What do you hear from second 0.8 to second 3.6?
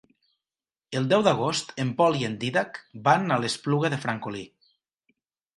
El deu d'agost en Pol i en Dídac van a